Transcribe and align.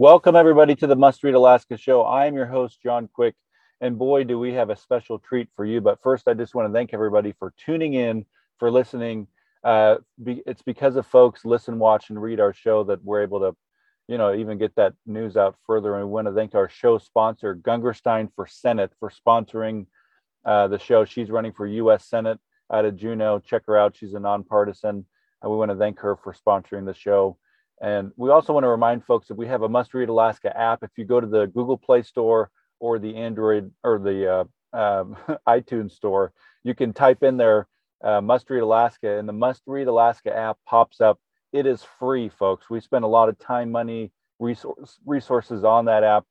Welcome, 0.00 0.34
everybody, 0.34 0.74
to 0.76 0.86
the 0.86 0.96
Must 0.96 1.22
Read 1.22 1.34
Alaska 1.34 1.76
show. 1.76 2.04
I 2.04 2.24
am 2.24 2.34
your 2.34 2.46
host, 2.46 2.80
John 2.82 3.06
Quick, 3.12 3.34
and 3.82 3.98
boy, 3.98 4.24
do 4.24 4.38
we 4.38 4.54
have 4.54 4.70
a 4.70 4.76
special 4.76 5.18
treat 5.18 5.50
for 5.54 5.66
you. 5.66 5.82
But 5.82 6.00
first, 6.00 6.26
I 6.26 6.32
just 6.32 6.54
want 6.54 6.66
to 6.66 6.72
thank 6.72 6.94
everybody 6.94 7.34
for 7.38 7.52
tuning 7.58 7.92
in, 7.92 8.24
for 8.58 8.70
listening. 8.70 9.26
Uh, 9.62 9.96
be, 10.24 10.42
it's 10.46 10.62
because 10.62 10.96
of 10.96 11.06
folks 11.06 11.44
listen, 11.44 11.78
watch, 11.78 12.08
and 12.08 12.22
read 12.22 12.40
our 12.40 12.54
show 12.54 12.82
that 12.84 13.04
we're 13.04 13.22
able 13.22 13.40
to, 13.40 13.54
you 14.08 14.16
know, 14.16 14.34
even 14.34 14.56
get 14.56 14.74
that 14.76 14.94
news 15.04 15.36
out 15.36 15.56
further. 15.66 15.94
And 15.96 16.06
we 16.06 16.12
want 16.12 16.28
to 16.28 16.32
thank 16.32 16.54
our 16.54 16.70
show 16.70 16.96
sponsor, 16.96 17.54
Gungurstein 17.54 18.30
for 18.34 18.46
Senate, 18.46 18.92
for 18.98 19.10
sponsoring 19.10 19.84
uh, 20.46 20.66
the 20.68 20.78
show. 20.78 21.04
She's 21.04 21.28
running 21.28 21.52
for 21.52 21.66
U.S. 21.66 22.06
Senate 22.06 22.40
out 22.72 22.86
of 22.86 22.96
Juneau. 22.96 23.38
Check 23.38 23.64
her 23.66 23.76
out. 23.76 23.98
She's 23.98 24.14
a 24.14 24.20
nonpartisan. 24.20 25.04
And 25.42 25.52
we 25.52 25.58
want 25.58 25.72
to 25.72 25.76
thank 25.76 25.98
her 25.98 26.16
for 26.16 26.32
sponsoring 26.32 26.86
the 26.86 26.94
show. 26.94 27.36
And 27.80 28.12
we 28.16 28.30
also 28.30 28.52
want 28.52 28.64
to 28.64 28.68
remind 28.68 29.04
folks 29.04 29.28
that 29.28 29.36
we 29.36 29.46
have 29.46 29.62
a 29.62 29.68
Must 29.68 29.94
Read 29.94 30.08
Alaska 30.08 30.54
app. 30.56 30.82
If 30.82 30.90
you 30.96 31.04
go 31.04 31.20
to 31.20 31.26
the 31.26 31.46
Google 31.46 31.78
Play 31.78 32.02
Store 32.02 32.50
or 32.78 32.98
the 32.98 33.16
Android 33.16 33.70
or 33.82 33.98
the 33.98 34.48
uh, 34.74 34.76
um, 34.76 35.16
iTunes 35.48 35.92
Store, 35.92 36.32
you 36.62 36.74
can 36.74 36.92
type 36.92 37.22
in 37.22 37.36
there 37.36 37.66
uh, 38.02 38.20
Must 38.20 38.48
Read 38.50 38.60
Alaska, 38.60 39.18
and 39.18 39.28
the 39.28 39.32
Must 39.32 39.62
Read 39.66 39.86
Alaska 39.86 40.34
app 40.34 40.58
pops 40.66 41.00
up. 41.00 41.18
It 41.52 41.66
is 41.66 41.84
free, 41.98 42.28
folks. 42.28 42.68
We 42.70 42.80
spend 42.80 43.04
a 43.04 43.08
lot 43.08 43.28
of 43.28 43.38
time, 43.38 43.72
money, 43.72 44.12
resource, 44.38 44.98
resources 45.04 45.64
on 45.64 45.86
that 45.86 46.04
app. 46.04 46.24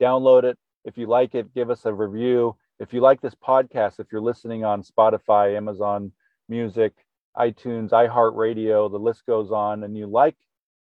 Download 0.00 0.44
it. 0.44 0.58
If 0.84 0.96
you 0.96 1.06
like 1.06 1.34
it, 1.34 1.54
give 1.54 1.70
us 1.70 1.84
a 1.84 1.92
review. 1.92 2.56
If 2.78 2.92
you 2.94 3.00
like 3.00 3.20
this 3.20 3.34
podcast, 3.34 4.00
if 4.00 4.06
you're 4.10 4.22
listening 4.22 4.64
on 4.64 4.82
Spotify, 4.82 5.56
Amazon 5.56 6.12
Music, 6.48 6.94
iTunes, 7.36 7.90
iHeartRadio, 7.90 8.90
the 8.90 8.98
list 8.98 9.24
goes 9.26 9.50
on, 9.50 9.84
and 9.84 9.96
you 9.96 10.06
like 10.06 10.36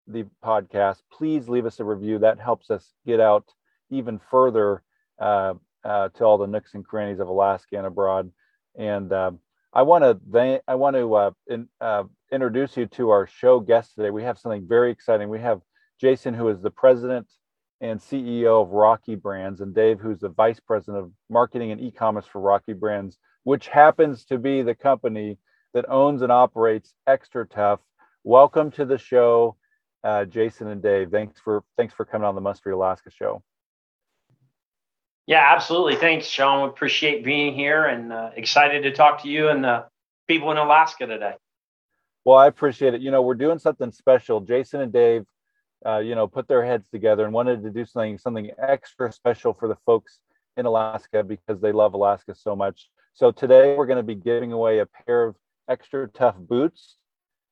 the 0.06 0.24
podcast, 0.44 1.02
please 1.12 1.48
leave 1.48 1.66
us 1.66 1.80
a 1.80 1.84
review. 1.84 2.18
That 2.18 2.38
helps 2.38 2.70
us 2.70 2.92
get 3.04 3.20
out 3.20 3.44
even 3.90 4.20
further 4.30 4.82
uh, 5.20 5.54
uh, 5.84 6.08
to 6.10 6.24
all 6.24 6.38
the 6.38 6.46
nooks 6.46 6.74
and 6.74 6.84
crannies 6.84 7.20
of 7.20 7.28
Alaska 7.28 7.76
and 7.76 7.86
abroad. 7.86 8.30
And 8.78 9.12
uh, 9.12 9.32
I 9.72 9.82
want 9.82 10.04
to 10.04 10.62
I 10.66 10.74
want 10.74 10.96
to 10.96 11.14
uh, 11.14 11.30
in, 11.48 11.68
uh, 11.80 12.04
introduce 12.32 12.76
you 12.76 12.86
to 12.86 13.10
our 13.10 13.26
show 13.26 13.60
guest 13.60 13.94
today. 13.94 14.10
We 14.10 14.22
have 14.22 14.38
something 14.38 14.66
very 14.68 14.90
exciting. 14.90 15.28
We 15.28 15.40
have 15.40 15.60
Jason, 16.00 16.34
who 16.34 16.48
is 16.48 16.60
the 16.60 16.70
president 16.70 17.26
and 17.80 18.00
CEO 18.00 18.62
of 18.62 18.70
Rocky 18.70 19.16
Brands, 19.16 19.60
and 19.60 19.74
Dave, 19.74 20.00
who's 20.00 20.20
the 20.20 20.30
vice 20.30 20.60
president 20.60 21.04
of 21.04 21.12
marketing 21.28 21.72
and 21.72 21.80
e-commerce 21.80 22.26
for 22.26 22.40
Rocky 22.40 22.72
Brands, 22.72 23.18
which 23.44 23.68
happens 23.68 24.24
to 24.26 24.38
be 24.38 24.62
the 24.62 24.74
company 24.74 25.38
that 25.76 25.84
owns 25.90 26.22
and 26.22 26.32
operates 26.32 26.94
XTRATUF. 27.06 27.80
Welcome 28.24 28.70
to 28.72 28.86
the 28.86 28.96
show, 28.96 29.56
uh, 30.02 30.24
Jason 30.24 30.68
and 30.68 30.82
Dave. 30.82 31.10
Thanks 31.10 31.38
for 31.38 31.64
thanks 31.76 31.92
for 31.92 32.06
coming 32.06 32.26
on 32.26 32.34
the 32.34 32.40
Must 32.40 32.64
Read 32.64 32.72
Alaska 32.72 33.10
show. 33.10 33.42
Yeah, 35.26 35.44
absolutely. 35.54 35.96
Thanks, 35.96 36.30
John. 36.30 36.62
We 36.62 36.70
appreciate 36.70 37.26
being 37.26 37.54
here 37.54 37.84
and 37.84 38.10
uh, 38.10 38.30
excited 38.34 38.84
to 38.84 38.92
talk 38.92 39.22
to 39.24 39.28
you 39.28 39.50
and 39.50 39.62
the 39.62 39.84
people 40.26 40.50
in 40.50 40.56
Alaska 40.56 41.06
today. 41.06 41.34
Well, 42.24 42.38
I 42.38 42.46
appreciate 42.46 42.94
it. 42.94 43.02
You 43.02 43.10
know, 43.10 43.20
we're 43.20 43.34
doing 43.34 43.58
something 43.58 43.92
special. 43.92 44.40
Jason 44.40 44.80
and 44.80 44.94
Dave, 44.94 45.26
uh, 45.84 45.98
you 45.98 46.14
know, 46.14 46.26
put 46.26 46.48
their 46.48 46.64
heads 46.64 46.88
together 46.88 47.26
and 47.26 47.34
wanted 47.34 47.62
to 47.64 47.70
do 47.70 47.84
something 47.84 48.16
something 48.16 48.50
extra 48.56 49.12
special 49.12 49.52
for 49.52 49.68
the 49.68 49.76
folks 49.84 50.20
in 50.56 50.64
Alaska 50.64 51.22
because 51.22 51.60
they 51.60 51.72
love 51.72 51.92
Alaska 51.92 52.34
so 52.34 52.56
much. 52.56 52.88
So 53.12 53.30
today 53.30 53.76
we're 53.76 53.86
going 53.86 53.98
to 53.98 54.02
be 54.02 54.14
giving 54.14 54.52
away 54.52 54.78
a 54.78 54.86
pair 54.86 55.24
of 55.24 55.36
XTRATUF 55.70 56.46
boots. 56.46 56.96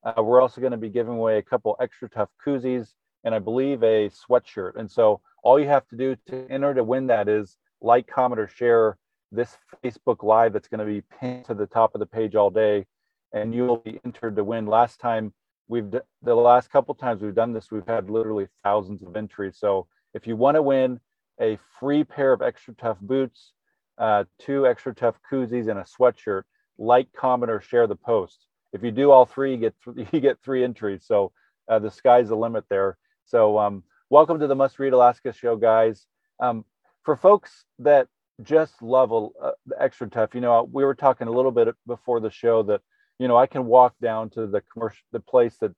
Uh, 0.03 0.21
we're 0.21 0.41
also 0.41 0.61
going 0.61 0.71
to 0.71 0.77
be 0.77 0.89
giving 0.89 1.13
away 1.13 1.37
a 1.37 1.41
couple 1.41 1.75
XTRATUF 1.79 2.27
koozies 2.45 2.93
and 3.23 3.33
I 3.33 3.39
believe 3.39 3.83
a 3.83 4.09
sweatshirt. 4.09 4.75
And 4.75 4.89
so 4.89 5.19
all 5.43 5.59
you 5.59 5.67
have 5.67 5.87
to 5.87 5.97
do 5.97 6.15
to 6.27 6.47
enter 6.49 6.73
to 6.73 6.83
win 6.83 7.07
that 7.07 7.27
is 7.27 7.57
like, 7.81 8.07
comment, 8.07 8.39
or 8.39 8.47
share 8.47 8.97
this 9.31 9.57
Facebook 9.83 10.23
Live 10.23 10.53
that's 10.53 10.67
going 10.67 10.79
to 10.79 10.85
be 10.85 11.01
pinned 11.19 11.45
to 11.45 11.53
the 11.53 11.65
top 11.65 11.95
of 11.95 11.99
the 11.99 12.05
page 12.05 12.35
all 12.35 12.49
day, 12.49 12.85
and 13.33 13.53
you 13.53 13.65
will 13.65 13.77
be 13.77 13.99
entered 14.05 14.35
to 14.35 14.43
win. 14.43 14.65
Last 14.65 14.99
time 14.99 15.33
we've 15.67 15.91
the 16.21 16.35
last 16.35 16.69
couple 16.71 16.93
times 16.95 17.21
we've 17.21 17.35
done 17.35 17.51
this, 17.51 17.71
we've 17.71 17.87
had 17.87 18.09
literally 18.09 18.47
thousands 18.63 19.03
of 19.03 19.15
entries. 19.15 19.57
So 19.57 19.87
if 20.13 20.27
you 20.27 20.35
want 20.35 20.55
to 20.55 20.61
win 20.61 20.99
a 21.41 21.57
free 21.79 22.03
pair 22.03 22.31
of 22.31 22.39
XTRATUF 22.39 22.99
boots, 23.01 23.53
uh, 23.97 24.25
two 24.39 24.61
XTRATUF 24.61 25.15
koozies, 25.29 25.67
and 25.67 25.79
a 25.79 25.83
sweatshirt, 25.83 26.43
like, 26.77 27.11
comment, 27.13 27.51
or 27.51 27.61
share 27.61 27.87
the 27.87 27.95
post. 27.95 28.45
If 28.73 28.83
you 28.83 28.91
do 28.91 29.11
all 29.11 29.25
three, 29.25 29.51
you 29.51 29.57
get 29.57 29.75
th- 29.83 30.07
you 30.13 30.19
get 30.19 30.39
three 30.43 30.63
entries. 30.63 31.03
So 31.05 31.31
uh, 31.69 31.79
the 31.79 31.91
sky's 31.91 32.29
the 32.29 32.35
limit 32.35 32.65
there. 32.69 32.97
So 33.25 33.57
um, 33.57 33.83
welcome 34.09 34.39
to 34.39 34.47
the 34.47 34.55
Must 34.55 34.77
Read 34.79 34.93
Alaska 34.93 35.33
show, 35.33 35.55
guys. 35.55 36.05
Um, 36.39 36.65
for 37.03 37.15
folks 37.15 37.65
that 37.79 38.07
just 38.43 38.81
love 38.81 39.13
uh, 39.13 39.51
XTRATUF, 39.81 40.33
you 40.33 40.41
know, 40.41 40.67
we 40.69 40.83
were 40.83 40.95
talking 40.95 41.27
a 41.27 41.31
little 41.31 41.51
bit 41.51 41.73
before 41.87 42.19
the 42.19 42.31
show 42.31 42.63
that 42.63 42.81
you 43.19 43.27
know 43.27 43.37
I 43.37 43.47
can 43.47 43.65
walk 43.65 43.95
down 44.01 44.29
to 44.31 44.47
the 44.47 44.61
commercial 44.61 45.03
the 45.11 45.21
place 45.21 45.55
that 45.61 45.71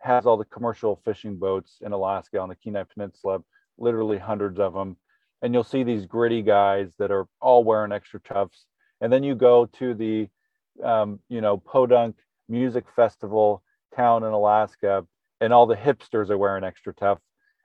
has 0.00 0.26
all 0.26 0.36
the 0.36 0.44
commercial 0.44 1.00
fishing 1.04 1.36
boats 1.36 1.78
in 1.80 1.92
Alaska 1.92 2.38
on 2.38 2.48
the 2.48 2.54
Kenai 2.54 2.84
Peninsula, 2.84 3.40
literally 3.78 4.18
hundreds 4.18 4.60
of 4.60 4.72
them, 4.72 4.96
and 5.42 5.52
you'll 5.52 5.64
see 5.64 5.82
these 5.82 6.06
gritty 6.06 6.42
guys 6.42 6.92
that 6.98 7.10
are 7.10 7.26
all 7.40 7.64
wearing 7.64 7.90
XTRATUFs, 7.90 8.64
and 9.00 9.12
then 9.12 9.24
you 9.24 9.34
go 9.34 9.66
to 9.78 9.94
the 9.94 10.28
um, 10.82 11.20
you 11.28 11.40
know, 11.40 11.56
Podunk 11.56 12.16
Music 12.48 12.84
Festival 12.94 13.62
town 13.94 14.24
in 14.24 14.32
Alaska, 14.32 15.06
and 15.40 15.52
all 15.52 15.66
the 15.66 15.76
hipsters 15.76 16.30
are 16.30 16.38
wearing 16.38 16.64
XTRATUF. 16.64 17.18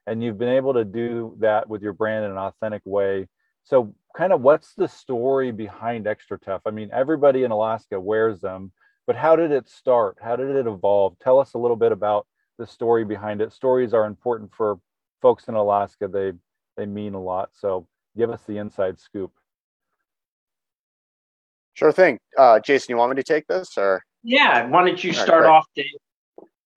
And 0.08 0.24
you've 0.24 0.38
been 0.38 0.50
able 0.50 0.74
to 0.74 0.84
do 0.84 1.36
that 1.40 1.70
with 1.70 1.82
your 1.82 1.94
brand 1.94 2.26
in 2.26 2.32
an 2.32 2.38
authentic 2.38 2.82
way. 2.86 3.28
So, 3.64 3.94
kind 4.16 4.34
of 4.34 4.42
what's 4.42 4.74
the 4.74 4.88
story 4.88 5.52
behind 5.52 6.06
XTRATUF? 6.06 6.62
I 6.66 6.72
mean, 6.72 6.90
everybody 6.92 7.44
in 7.44 7.52
Alaska 7.52 8.00
wears 8.00 8.42
them, 8.42 8.72
but 9.06 9.16
how 9.16 9.36
did 9.36 9.52
it 9.52 9.70
start? 9.70 10.18
How 10.22 10.36
did 10.36 10.56
it 10.56 10.68
evolve? 10.68 11.18
Tell 11.20 11.40
us 11.40 11.54
a 11.54 11.60
little 11.60 11.78
bit 11.78 11.92
about 11.92 12.28
the 12.58 12.66
story 12.66 13.06
behind 13.06 13.42
it. 13.42 13.54
Stories 13.54 13.94
are 13.94 14.06
important 14.06 14.52
for 14.56 14.80
folks 15.22 15.48
in 15.48 15.54
Alaska. 15.54 16.08
They 16.08 16.34
they 16.78 16.86
mean 16.86 17.14
a 17.14 17.22
lot. 17.22 17.50
So, 17.54 17.88
give 18.18 18.32
us 18.32 18.42
the 18.48 18.58
inside 18.58 19.00
scoop. 19.00 19.32
Sure 21.82 21.92
thing. 21.92 22.20
Uh, 22.38 22.60
Jason, 22.60 22.92
you 22.92 22.98
want 22.98 23.10
me 23.10 23.16
to 23.16 23.24
take 23.24 23.48
this 23.48 23.76
or? 23.76 24.04
Yeah. 24.22 24.68
Why 24.68 24.86
don't 24.86 25.04
you 25.04 25.14
start 25.14 25.46
right, 25.46 25.50
off, 25.50 25.66
Dave? 25.76 25.86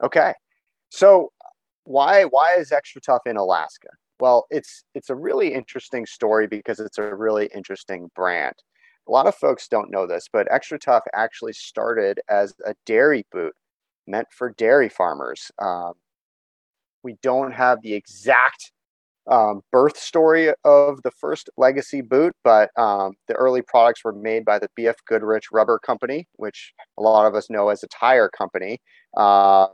Okay. 0.03 0.33
So 0.89 1.31
why 1.85 2.25
why 2.25 2.55
is 2.57 2.71
XTRATUF 2.71 3.19
in 3.27 3.37
Alaska? 3.37 3.89
Well, 4.19 4.47
it's 4.49 4.83
it's 4.95 5.11
a 5.11 5.15
really 5.15 5.53
interesting 5.53 6.07
story 6.07 6.47
because 6.47 6.81
it's 6.81 6.97
a 6.97 7.15
really 7.15 7.51
interesting 7.55 8.11
brand. 8.17 8.55
A 9.07 9.13
lot 9.13 9.27
of 9.27 9.35
folks 9.35 9.69
don't 9.69 9.91
know 9.91 10.07
this, 10.07 10.27
but 10.33 10.49
XTRATUF 10.49 11.03
actually 11.13 11.53
started 11.53 12.21
as 12.31 12.55
a 12.65 12.75
dairy 12.87 13.27
boot 13.31 13.53
meant 14.07 14.29
for 14.31 14.55
dairy 14.57 14.89
farmers. 14.89 15.51
Um, 15.59 15.93
we 17.03 17.17
don't 17.23 17.53
have 17.53 17.83
the 17.83 17.93
exact 17.93 18.73
um, 19.31 19.63
birth 19.73 19.97
story 19.97 20.51
of 20.65 21.03
the 21.03 21.11
first 21.11 21.49
legacy 21.57 22.01
boot, 22.01 22.35
but 22.45 22.71
um, 22.77 23.15
the 23.29 23.35
early 23.35 23.63
products 23.63 24.05
were 24.05 24.13
made 24.13 24.45
by 24.45 24.59
the 24.59 24.69
BF 24.79 24.97
Goodrich 25.07 25.47
Rubber 25.53 25.79
Company, 25.79 26.27
which 26.37 26.73
a 26.99 27.03
lot 27.03 27.27
of 27.27 27.35
us 27.35 27.49
know 27.49 27.69
as 27.69 27.83
a 27.83 27.89
tire 27.89 28.29
company. 28.29 28.81
Uh, 29.17 29.69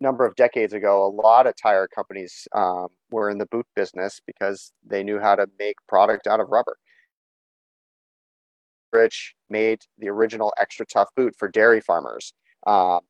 number 0.00 0.26
of 0.26 0.34
decades 0.34 0.72
ago, 0.72 1.06
a 1.06 1.08
lot 1.08 1.46
of 1.46 1.54
tire 1.60 1.88
companies 1.88 2.48
um, 2.54 2.88
were 3.10 3.30
in 3.30 3.38
the 3.38 3.46
boot 3.46 3.66
business 3.76 4.20
because 4.26 4.72
they 4.84 5.02
knew 5.02 5.20
how 5.20 5.34
to 5.34 5.46
make 5.58 5.76
product 5.88 6.26
out 6.26 6.40
of 6.40 6.48
rubber. 6.48 6.76
Rich 8.92 9.34
made 9.50 9.80
the 9.98 10.08
original 10.08 10.52
XTRATUF 10.60 11.06
boot 11.16 11.34
for 11.38 11.48
dairy 11.48 11.80
farmers. 11.80 12.32
Uh, 12.66 13.00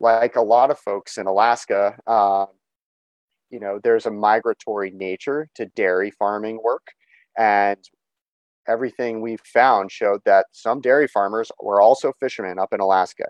like 0.00 0.36
a 0.36 0.42
lot 0.42 0.70
of 0.70 0.78
folks 0.78 1.18
in 1.18 1.26
Alaska, 1.26 1.96
uh, 2.06 2.46
you 3.54 3.60
know 3.60 3.78
there's 3.82 4.06
a 4.06 4.10
migratory 4.10 4.90
nature 4.90 5.48
to 5.54 5.66
dairy 5.66 6.10
farming 6.10 6.58
work 6.62 6.86
and 7.38 7.78
everything 8.66 9.20
we've 9.20 9.46
found 9.58 9.92
showed 9.92 10.20
that 10.24 10.46
some 10.52 10.80
dairy 10.80 11.06
farmers 11.06 11.50
were 11.60 11.80
also 11.80 12.12
fishermen 12.20 12.58
up 12.58 12.72
in 12.72 12.80
alaska 12.80 13.26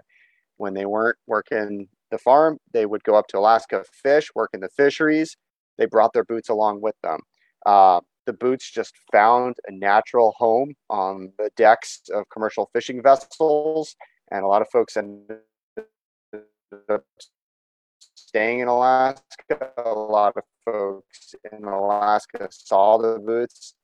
when 0.57 0.75
they 0.75 0.87
weren't 0.87 1.19
working 1.27 1.89
the 2.15 2.19
farm. 2.19 2.59
They 2.73 2.87
would 2.87 3.05
go 3.05 3.17
up 3.17 3.27
to 3.29 3.39
Alaska, 3.39 3.85
fish, 4.03 4.31
work 4.35 4.51
in 4.55 4.61
the 4.61 4.69
fisheries. 4.69 5.37
They 5.77 5.87
brought 5.87 6.13
their 6.13 6.25
boots 6.25 6.49
along 6.49 6.81
with 6.81 6.95
them. 7.03 7.21
Uh, 7.67 8.01
the 8.27 8.33
boots 8.33 8.71
just 8.71 8.95
found 9.13 9.57
a 9.67 9.73
natural 9.73 10.35
home 10.39 10.75
on 10.89 11.33
the 11.39 11.51
decks 11.57 12.01
of 12.15 12.25
commercial 12.31 12.71
fishing 12.73 13.03
vessels, 13.03 13.97
and 14.31 14.45
a 14.45 14.47
lot 14.47 14.63
of 14.63 14.69
folks 14.71 14.97
ended 14.97 15.41
up 16.89 17.05
staying 18.35 18.59
in 18.59 18.67
Alaska. 18.67 19.23
A 19.87 19.91
lot 19.91 20.37
of 20.37 20.43
folks 20.65 21.37
in 21.53 21.63
Alaska 21.63 22.49
saw 22.51 22.99
the 22.99 23.21
boots, 23.21 23.75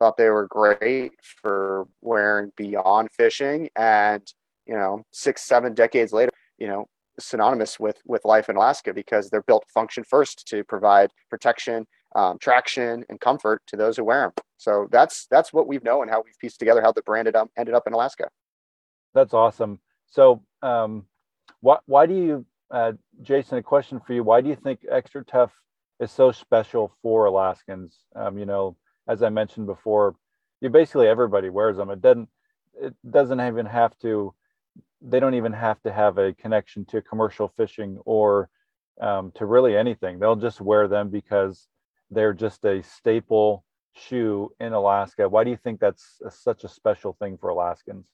thought 0.00 0.16
they 0.16 0.30
were 0.30 0.48
great 0.48 1.12
for 1.40 1.86
wearing 2.00 2.50
beyond 2.56 3.08
fishing, 3.12 3.68
and 3.76 4.22
you 4.66 4.74
know, 4.74 5.04
six, 5.12 5.42
seven 5.42 5.74
decades 5.74 6.12
later, 6.12 6.32
you 6.58 6.66
know, 6.66 6.86
synonymous 7.20 7.78
with 7.78 7.98
with 8.04 8.24
life 8.24 8.48
in 8.48 8.56
Alaska 8.56 8.92
because 8.92 9.30
they're 9.30 9.44
built 9.44 9.64
function 9.72 10.02
first 10.02 10.44
to 10.48 10.64
provide 10.64 11.10
protection 11.28 11.86
um, 12.16 12.36
traction 12.40 13.04
and 13.08 13.20
comfort 13.20 13.62
to 13.68 13.76
those 13.76 13.96
who 13.96 14.02
wear 14.02 14.22
them. 14.22 14.32
So 14.56 14.88
that's 14.90 15.28
that's 15.30 15.52
what 15.52 15.68
we've 15.68 15.84
known 15.84 16.08
how 16.08 16.20
we've 16.24 16.38
pieced 16.40 16.58
together 16.58 16.82
how 16.82 16.90
the 16.90 17.02
brand 17.02 17.28
ended 17.28 17.36
up, 17.36 17.48
ended 17.56 17.76
up 17.76 17.84
in 17.86 17.92
Alaska. 17.92 18.28
That's 19.14 19.34
awesome. 19.34 19.78
So 20.08 20.42
um, 20.62 21.06
why 21.60 21.78
why 21.86 22.06
do 22.06 22.14
you, 22.14 22.46
uh, 22.70 22.92
Jason? 23.22 23.58
A 23.58 23.62
question 23.62 24.00
for 24.00 24.12
you. 24.12 24.22
Why 24.22 24.40
do 24.40 24.48
you 24.48 24.56
think 24.56 24.80
XTRATUF 24.90 25.50
is 26.00 26.10
so 26.10 26.32
special 26.32 26.92
for 27.02 27.26
Alaskans? 27.26 27.96
Um, 28.14 28.38
you 28.38 28.46
know, 28.46 28.76
as 29.08 29.22
I 29.22 29.28
mentioned 29.28 29.66
before, 29.66 30.16
you 30.60 30.70
basically 30.70 31.08
everybody 31.08 31.50
wears 31.50 31.76
them. 31.76 31.90
It 31.90 32.00
doesn't 32.00 32.28
it 32.80 32.94
doesn't 33.08 33.40
even 33.40 33.66
have 33.66 33.96
to. 33.98 34.34
They 35.02 35.20
don't 35.20 35.34
even 35.34 35.52
have 35.52 35.80
to 35.82 35.92
have 35.92 36.18
a 36.18 36.34
connection 36.34 36.84
to 36.86 37.02
commercial 37.02 37.52
fishing 37.56 37.98
or 38.04 38.50
um, 39.00 39.32
to 39.36 39.46
really 39.46 39.76
anything. 39.76 40.18
They'll 40.18 40.36
just 40.36 40.60
wear 40.60 40.88
them 40.88 41.08
because 41.10 41.68
they're 42.10 42.34
just 42.34 42.64
a 42.64 42.82
staple 42.82 43.64
shoe 43.94 44.52
in 44.60 44.72
Alaska. 44.72 45.28
Why 45.28 45.44
do 45.44 45.50
you 45.50 45.56
think 45.56 45.80
that's 45.80 46.20
a, 46.24 46.30
such 46.30 46.64
a 46.64 46.68
special 46.68 47.16
thing 47.18 47.38
for 47.38 47.50
Alaskans? 47.50 48.06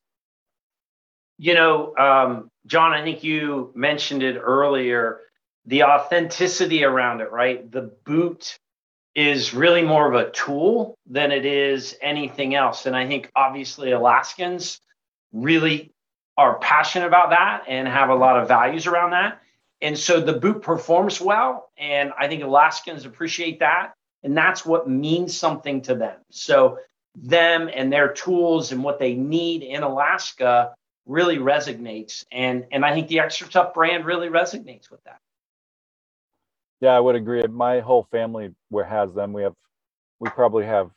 You 1.39 1.55
know, 1.55 1.95
um, 1.97 2.51
John, 2.67 2.93
I 2.93 3.03
think 3.03 3.23
you 3.23 3.73
mentioned 3.75 4.23
it 4.23 4.39
earlier 4.39 5.21
the 5.67 5.83
authenticity 5.83 6.85
around 6.85 7.21
it, 7.21 7.31
right? 7.33 7.71
The 7.71 7.91
boot 8.05 8.59
is 9.15 9.53
really 9.53 9.83
more 9.83 10.07
of 10.07 10.15
a 10.15 10.31
tool 10.31 10.97
than 11.07 11.33
it 11.33 11.45
is 11.45 11.97
anything 12.01 12.55
else. 12.55 12.87
And 12.87 12.95
I 12.95 13.07
think 13.07 13.31
obviously 13.35 13.91
Alaskans 13.91 14.81
really 15.33 15.93
are 16.37 16.59
passionate 16.59 17.07
about 17.07 17.31
that 17.31 17.65
and 17.67 17.89
have 17.89 18.11
a 18.11 18.15
lot 18.15 18.39
of 18.39 18.47
values 18.47 18.87
around 18.87 19.11
that. 19.11 19.41
And 19.83 19.99
so 19.99 20.21
the 20.21 20.35
boot 20.35 20.63
performs 20.63 21.21
well. 21.21 21.71
And 21.77 22.13
I 22.19 22.29
think 22.29 22.43
Alaskans 22.43 23.05
appreciate 23.05 23.59
that. 23.61 23.95
And 24.23 24.37
that's 24.37 24.65
what 24.65 24.89
means 24.89 25.37
something 25.37 25.83
to 25.83 25.95
them. 25.95 26.17
So 26.31 26.79
them 27.15 27.71
and 27.73 27.93
their 27.93 28.13
tools 28.13 28.71
and 28.71 28.85
what 28.85 28.99
they 28.99 29.15
need 29.15 29.63
in 29.63 29.83
Alaska 29.83 30.75
really 31.07 31.39
resonates. 31.39 32.25
And, 32.31 32.67
and 32.71 32.85
I 32.85 32.93
think 32.93 33.09
the 33.09 33.17
XTRATUF 33.17 33.75
brand 33.75 34.05
really 34.05 34.29
resonates 34.29 34.91
with 34.91 35.03
that. 35.05 35.21
Yeah, 36.81 36.91
I 36.91 37.01
would 37.01 37.15
agree. 37.15 37.43
My 37.47 37.81
whole 37.81 38.07
family 38.11 38.55
where 38.69 38.85
has 38.85 39.15
them. 39.15 39.33
We 39.33 39.43
have, 39.43 39.55
we 40.19 40.29
probably 40.31 40.67
have, 40.67 40.91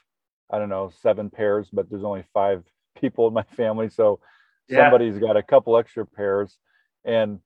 I 0.51 0.59
don't 0.59 0.69
know, 0.69 0.91
seven 1.01 1.29
pairs, 1.29 1.69
but 1.71 1.89
there's 1.89 2.03
only 2.03 2.25
five 2.33 2.63
people 2.99 3.27
in 3.27 3.33
my 3.33 3.43
family. 3.43 3.89
So 3.89 4.19
yeah. 4.67 4.85
somebody's 4.85 5.19
got 5.19 5.37
a 5.37 5.43
couple 5.43 5.77
extra 5.77 6.05
pairs. 6.05 6.57
And 7.05 7.39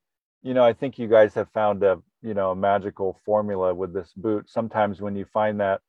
you 0.44 0.52
know, 0.52 0.62
I 0.62 0.74
think 0.74 0.98
you 0.98 1.08
guys 1.08 1.32
have 1.34 1.48
found 1.52 1.82
a, 1.82 1.98
you 2.22 2.34
know, 2.34 2.50
a 2.50 2.56
magical 2.56 3.18
formula 3.24 3.74
with 3.74 3.94
this 3.94 4.12
boot. 4.14 4.48
Sometimes 4.48 5.00
when 5.00 5.16
you 5.16 5.24
find 5.24 5.58
that 5.60 5.80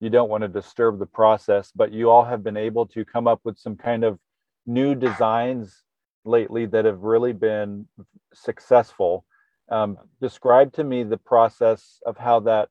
you 0.00 0.10
don't 0.10 0.28
want 0.28 0.42
to 0.42 0.48
disturb 0.48 0.98
the 0.98 1.06
process, 1.06 1.72
but 1.74 1.92
you 1.92 2.10
all 2.10 2.24
have 2.24 2.44
been 2.44 2.58
able 2.58 2.86
to 2.88 3.06
come 3.06 3.26
up 3.26 3.40
with 3.42 3.58
some 3.58 3.74
kind 3.74 4.04
of 4.04 4.18
new 4.66 4.94
designs 4.94 5.82
lately 6.24 6.66
that 6.66 6.84
have 6.84 7.00
really 7.00 7.32
been 7.32 7.86
successful. 8.32 9.24
Um, 9.70 9.98
describe 10.20 10.72
to 10.74 10.84
me 10.84 11.02
the 11.02 11.16
process 11.16 12.00
of 12.06 12.16
how 12.16 12.40
that 12.40 12.68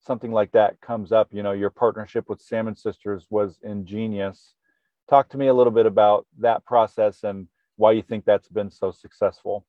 something 0.00 0.32
like 0.32 0.52
that 0.52 0.80
comes 0.80 1.12
up. 1.12 1.28
You 1.32 1.42
know, 1.42 1.52
your 1.52 1.70
partnership 1.70 2.28
with 2.28 2.40
Salmon 2.40 2.76
Sisters 2.76 3.26
was 3.30 3.58
ingenious. 3.62 4.54
Talk 5.08 5.28
to 5.30 5.38
me 5.38 5.48
a 5.48 5.54
little 5.54 5.72
bit 5.72 5.86
about 5.86 6.26
that 6.38 6.64
process 6.64 7.24
and 7.24 7.48
why 7.76 7.92
you 7.92 8.02
think 8.02 8.24
that's 8.24 8.48
been 8.48 8.70
so 8.70 8.90
successful. 8.90 9.66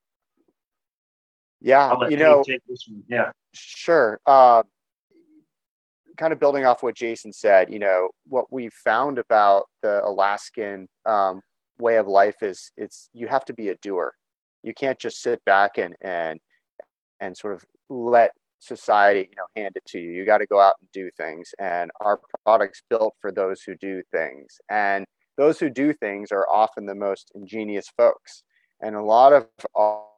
Yeah, 1.62 1.94
you 2.10 2.18
know, 2.18 2.44
yeah, 3.08 3.32
sure. 3.54 4.20
Uh, 4.26 4.64
kind 6.18 6.34
of 6.34 6.40
building 6.40 6.66
off 6.66 6.84
what 6.84 6.96
Jason 6.96 7.34
said, 7.34 7.72
you 7.72 7.80
know, 7.80 8.10
what 8.28 8.52
we 8.52 8.70
found 8.70 9.18
about 9.18 9.66
the 9.82 10.04
Alaskan 10.06 10.88
um, 11.06 11.42
way 11.80 11.98
of 11.98 12.07
life 12.07 12.42
is 12.42 12.72
it's 12.77 13.10
you 13.13 13.27
have 13.27 13.45
to 13.45 13.54
be 13.54 13.69
a 13.69 13.75
doer. 13.75 14.13
You 14.63 14.74
can't 14.74 15.00
just 15.00 15.22
sit 15.22 15.44
back 15.45 15.77
and 15.77 15.95
and 16.01 16.39
and 17.19 17.36
sort 17.38 17.54
of 17.54 17.63
let 17.89 18.31
society, 18.60 19.30
you 19.30 19.36
know, 19.38 19.45
hand 19.56 19.74
it 19.75 19.86
to 19.88 20.00
you. 20.00 20.12
You 20.12 20.25
got 20.25 20.39
to 20.39 20.48
go 20.48 20.60
out 20.60 20.75
and 20.81 20.89
do 20.92 21.10
things. 21.18 21.54
And 21.60 21.92
our 22.01 22.19
products 22.44 22.81
built 22.89 23.16
for 23.22 23.31
those 23.31 23.62
who 23.62 23.75
do 23.75 24.01
things. 24.12 24.60
And 24.69 25.06
those 25.38 25.60
who 25.60 25.69
do 25.69 25.94
things 25.94 26.31
are 26.31 26.48
often 26.51 26.86
the 26.86 26.95
most 26.95 27.31
ingenious 27.36 27.88
folks. 27.98 28.44
And 28.81 28.95
a 28.95 29.04
lot 29.04 29.33
of 29.33 29.48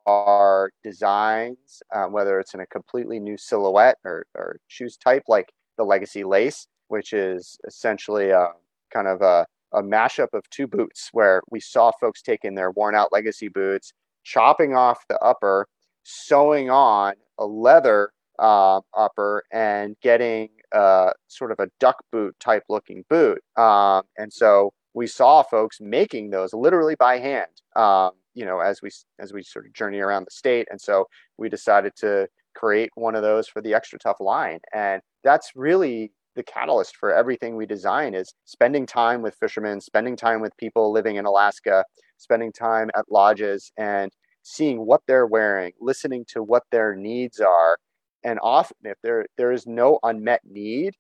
our 0.07 0.71
designs, 0.83 1.81
um, 1.93 2.11
whether 2.11 2.39
it's 2.39 2.53
in 2.53 2.61
a 2.61 2.67
completely 2.67 3.19
new 3.19 3.37
silhouette 3.37 3.97
or, 4.03 4.25
or 4.35 4.57
shoes 4.67 4.97
type 4.97 5.23
like 5.27 5.51
the 5.77 5.83
Legacy 5.83 6.23
Lace, 6.23 6.67
which 6.87 7.13
is 7.13 7.57
essentially 7.67 8.29
a 8.29 8.49
kind 8.91 9.07
of 9.07 9.21
a, 9.21 9.45
a 9.73 9.81
mashup 9.81 10.33
of 10.33 10.49
two 10.49 10.67
boots 10.67 11.09
where 11.11 11.41
we 11.49 11.59
saw 11.59 11.91
folks 11.99 12.21
taking 12.21 12.55
their 12.55 12.71
worn 12.71 12.95
out 12.95 13.11
Legacy 13.11 13.47
boots, 13.47 13.93
chopping 14.23 14.75
off 14.75 15.05
the 15.09 15.19
upper, 15.19 15.67
sewing 16.03 16.69
on 16.69 17.13
a 17.37 17.45
leather 17.45 18.11
uh, 18.39 18.81
upper, 18.95 19.43
and 19.51 19.95
getting 20.01 20.49
uh, 20.73 21.11
sort 21.27 21.51
of 21.51 21.59
a 21.59 21.69
duck 21.79 21.97
boot 22.11 22.35
type 22.39 22.63
looking 22.69 23.03
boot. 23.09 23.41
Um, 23.57 24.03
and 24.17 24.31
so 24.31 24.73
we 24.93 25.07
saw 25.07 25.43
folks 25.43 25.79
making 25.79 26.29
those 26.29 26.53
literally 26.53 26.95
by 26.95 27.19
hand. 27.19 27.51
Um, 27.75 28.11
you 28.37 28.45
know 28.45 28.59
as 28.59 28.81
we 28.81 28.89
as 29.19 29.33
we 29.33 29.41
sort 29.41 29.65
of 29.65 29.73
journey 29.73 29.99
around 29.99 30.25
the 30.25 30.31
state 30.31 30.67
and 30.69 30.79
so 30.79 31.07
we 31.37 31.49
decided 31.49 31.91
to 31.97 32.27
create 32.55 32.91
one 32.93 33.15
of 33.15 33.23
those 33.23 33.47
for 33.47 33.61
the 33.61 33.71
XTRATUF 33.71 34.19
line 34.19 34.59
and 34.73 35.01
that's 35.23 35.51
really 35.55 36.11
the 36.37 36.43
catalyst 36.43 36.95
for 36.95 37.13
everything 37.13 37.55
we 37.55 37.65
design 37.65 38.13
is 38.13 38.33
spending 38.45 38.85
time 38.85 39.21
with 39.21 39.35
fishermen 39.35 39.81
spending 39.81 40.15
time 40.15 40.39
with 40.39 40.55
people 40.57 40.91
living 40.91 41.17
in 41.17 41.25
alaska 41.25 41.83
spending 42.17 42.51
time 42.51 42.89
at 42.95 43.11
lodges 43.11 43.71
and 43.77 44.11
seeing 44.43 44.85
what 44.85 45.01
they're 45.07 45.27
wearing 45.27 45.71
listening 45.81 46.23
to 46.27 46.41
what 46.41 46.63
their 46.71 46.95
needs 46.95 47.41
are 47.41 47.77
and 48.23 48.39
often 48.41 48.77
if 48.83 48.97
there 49.03 49.25
there 49.37 49.51
is 49.51 49.67
no 49.67 49.99
unmet 50.03 50.41
need 50.45 50.93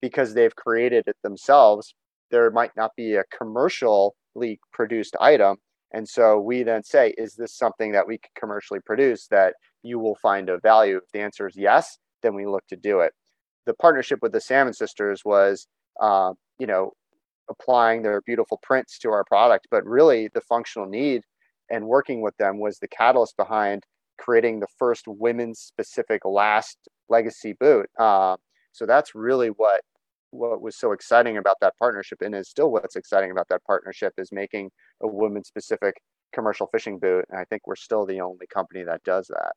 because 0.00 0.34
they've 0.34 0.56
created 0.56 1.04
it 1.06 1.16
themselves 1.24 1.94
there 2.30 2.50
might 2.50 2.72
not 2.76 2.92
be 2.96 3.14
a 3.14 3.24
commercially 3.36 4.60
produced 4.72 5.16
item 5.20 5.56
and 5.92 6.08
so 6.08 6.40
we 6.40 6.62
then 6.62 6.82
say, 6.82 7.14
is 7.18 7.34
this 7.34 7.54
something 7.54 7.92
that 7.92 8.06
we 8.06 8.18
can 8.18 8.30
commercially 8.38 8.80
produce 8.80 9.26
that 9.28 9.54
you 9.82 9.98
will 9.98 10.16
find 10.16 10.48
of 10.48 10.62
value? 10.62 10.96
If 10.96 11.10
the 11.12 11.20
answer 11.20 11.46
is 11.46 11.54
yes, 11.56 11.98
then 12.22 12.34
we 12.34 12.46
look 12.46 12.66
to 12.68 12.76
do 12.76 13.00
it. 13.00 13.12
The 13.66 13.74
partnership 13.74 14.20
with 14.22 14.32
the 14.32 14.40
Salmon 14.40 14.74
Sisters 14.74 15.22
was, 15.24 15.66
uh, 16.00 16.32
you 16.58 16.66
know, 16.66 16.92
applying 17.50 18.02
their 18.02 18.20
beautiful 18.22 18.58
prints 18.62 18.98
to 19.00 19.10
our 19.10 19.24
product, 19.24 19.68
but 19.70 19.84
really 19.84 20.28
the 20.32 20.40
functional 20.40 20.88
need 20.88 21.22
and 21.70 21.86
working 21.86 22.20
with 22.20 22.36
them 22.36 22.58
was 22.58 22.78
the 22.78 22.88
catalyst 22.88 23.36
behind 23.36 23.84
creating 24.18 24.60
the 24.60 24.66
first 24.78 25.04
women's 25.06 25.58
specific 25.58 26.24
last 26.24 26.76
legacy 27.08 27.54
boot. 27.58 27.86
Uh, 27.98 28.36
so 28.72 28.86
that's 28.86 29.14
really 29.14 29.48
what 29.48 29.82
what 30.32 30.62
was 30.62 30.78
so 30.78 30.92
exciting 30.92 31.36
about 31.36 31.56
that 31.60 31.74
partnership 31.78 32.22
and 32.22 32.34
is 32.34 32.48
still 32.48 32.72
what's 32.72 32.96
exciting 32.96 33.30
about 33.30 33.48
that 33.48 33.62
partnership 33.64 34.14
is 34.16 34.32
making 34.32 34.70
a 35.02 35.06
women 35.06 35.44
specific 35.44 36.00
commercial 36.32 36.66
fishing 36.68 36.98
boot 36.98 37.26
and 37.28 37.38
i 37.38 37.44
think 37.44 37.60
we're 37.66 37.76
still 37.76 38.06
the 38.06 38.18
only 38.18 38.46
company 38.46 38.82
that 38.82 39.02
does 39.04 39.26
that 39.28 39.52